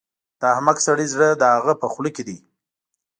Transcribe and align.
د 0.39 0.41
احمق 0.53 0.77
سړي 0.87 1.05
زړه 1.13 1.27
د 1.33 1.43
هغه 1.55 1.73
په 1.81 1.87
خوله 1.93 2.09
کې 2.15 2.23
دی. 2.27 2.37